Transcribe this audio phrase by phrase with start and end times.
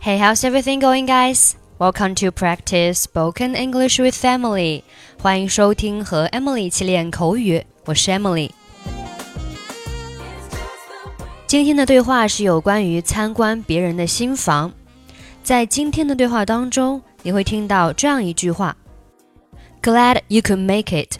[0.00, 1.56] Hey, how's everything going, guys?
[1.78, 4.82] Welcome to practice spoken English with Emily.
[5.20, 8.50] 欢迎收听和 Emily 一起练口语，我是 Emily。
[11.46, 14.72] 今天的对话是有关于参观别人的新房。
[15.42, 18.74] 在今天的对话当中，你会听到这样一句话：“
[19.82, 21.18] Glad you could make it。”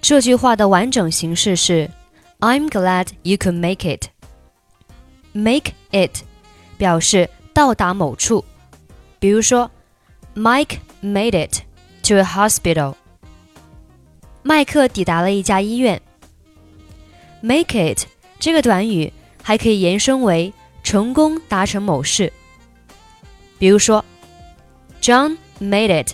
[0.00, 1.90] 这句话的完整形式是
[2.40, 4.08] "I'm glad you could make it."
[5.32, 6.22] Make it
[6.76, 8.45] 表示 到达某处，
[9.19, 9.69] 比如说
[10.33, 11.57] ，Mike made it
[12.07, 12.95] to a hospital。
[14.43, 16.01] 麦克抵达了一家医院。
[17.41, 18.07] Make it
[18.39, 19.11] 这个短语
[19.43, 22.31] 还可以延伸为成功达成某事，
[23.57, 24.05] 比如说
[25.01, 26.13] ，John made it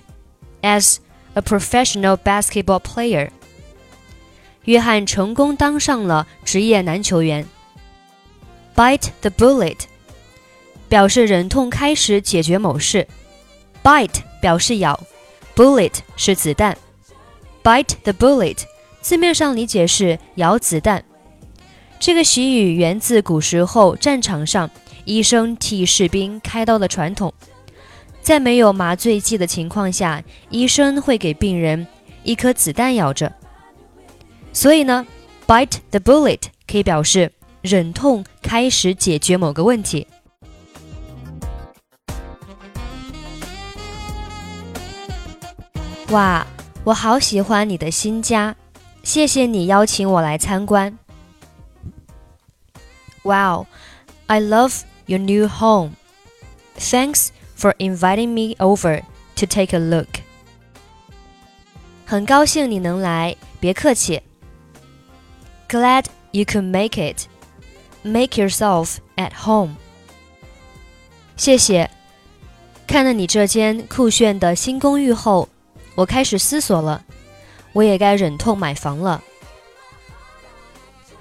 [0.64, 0.98] as
[1.36, 3.30] a professional basketball player。
[4.64, 7.46] 约翰成功当上了职业男球员。
[8.76, 9.82] Bite the bullet
[10.88, 13.08] 表示忍痛开始解决某事
[13.84, 15.00] ，bite 表示咬
[15.56, 16.78] ，bullet 是子弹。
[17.64, 18.60] Bite the bullet
[19.02, 21.04] 字面上理解是咬子弹。
[22.00, 24.70] 这个习语源自古时候战场上
[25.06, 27.34] 医生替士兵开刀的传统。
[28.22, 31.88] 在没有麻醉剂的情况下，医生会给病人
[32.24, 33.32] 一颗子弹咬着。
[34.54, 35.06] 所以呢
[35.48, 40.08] ，bite the bullet 可以表示忍痛开始解决某个问题。
[46.10, 46.46] 哇，
[46.84, 48.56] 我好喜欢你的新家，
[49.04, 50.98] 谢谢你邀请我来参观。
[53.24, 53.66] Wow,
[54.28, 55.94] I love your new home.
[56.78, 59.02] Thanks for inviting me over
[59.36, 60.08] to take a look.
[62.06, 64.22] 很高兴你能来，别客气。
[65.68, 67.26] Glad you could make it.
[68.04, 69.72] Make yourself at home.
[71.36, 71.90] 谢谢。
[72.86, 75.50] 看了你这间酷炫的新公寓后，
[75.95, 77.05] 我开始思索了，
[77.73, 79.23] 我也该忍痛买房了。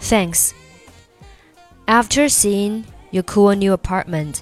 [0.01, 0.51] Thanks.
[1.85, 4.37] After seeing your cool new apartment,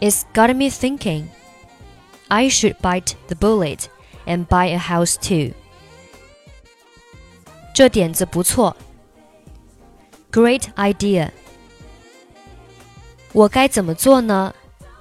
[0.00, 1.26] it's got me thinking
[2.28, 3.86] I should bite the bullet
[4.26, 5.54] and buy a house too.
[7.74, 8.76] 这点子不错。
[10.32, 11.30] Great idea.
[13.32, 14.54] 我该怎么做呢？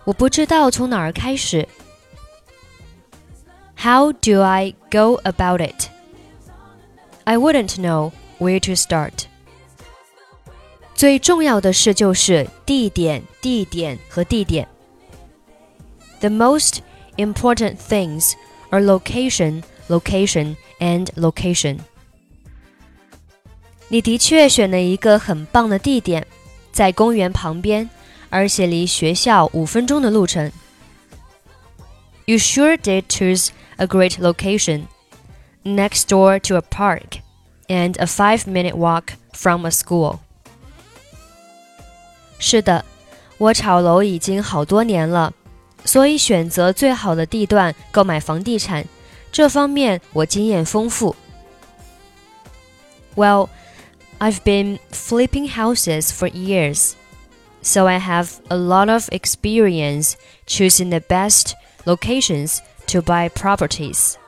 [0.03, 1.67] 我不知道从哪儿开始。
[3.81, 5.89] How do I go about it?
[7.25, 9.25] I wouldn't know where to start.
[10.95, 14.67] 最重要的事就是地点、地点和地点。
[16.19, 16.79] The most
[17.17, 18.33] important things
[18.71, 21.79] are location, location, and location.
[23.89, 26.25] 你的确选了一个很棒的地点，
[26.71, 27.89] 在公园旁边，
[28.29, 30.51] 而且离学校五分钟的路程。
[32.25, 34.87] You sure did choose a great location,
[35.63, 37.19] next door to a park,
[37.67, 40.19] and a five-minute walk from a school.
[42.39, 42.85] 是的，
[43.37, 45.33] 我炒楼已经好多年了，
[45.85, 48.85] 所以选择最好的地段购买房地产，
[49.31, 51.15] 这方面我经验丰富。
[53.15, 53.49] Well.
[54.19, 56.95] I've been flipping houses for years,
[57.61, 60.15] so I have a lot of experience
[60.47, 61.51] choosing the best
[61.86, 64.18] locations to buy properties.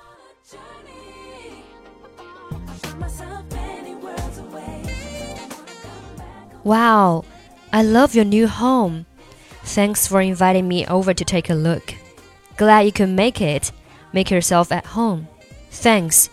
[6.65, 7.25] Wow,
[7.73, 9.05] I love your new home.
[9.65, 11.95] Thanks for inviting me over to take a look.
[12.57, 13.71] Glad you could make it.
[14.13, 15.29] Make yourself at home.
[15.71, 16.31] Thanks.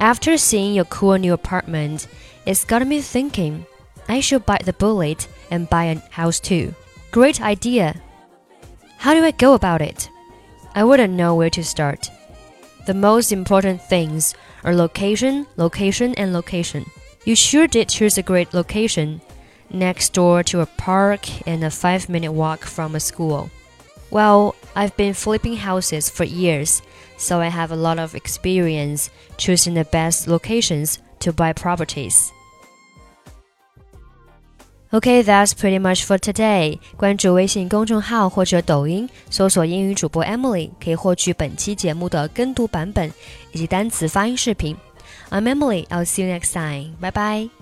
[0.00, 2.06] After seeing your cool new apartment,
[2.46, 3.66] it's got me thinking.
[4.08, 6.74] I should bite the bullet and buy a house too.
[7.10, 8.00] Great idea.
[8.98, 10.08] How do I go about it?
[10.76, 12.10] I wouldn't know where to start.
[12.84, 16.84] The most important things are location, location, and location.
[17.24, 19.22] You sure did choose a great location,
[19.70, 23.50] next door to a park and a five minute walk from a school.
[24.10, 26.82] Well, I've been flipping houses for years,
[27.16, 29.08] so I have a lot of experience
[29.38, 32.32] choosing the best locations to buy properties.
[34.92, 36.78] Okay, that's pretty much for today.
[36.96, 43.12] 关注微信公众号或者抖音，搜索英语主播 Emily，可以获取本期节目的跟读版本
[43.52, 44.76] 以及单词发音视频。
[45.30, 45.86] I'm Emily.
[45.88, 46.94] I'll see you next time.
[47.00, 47.55] Bye bye.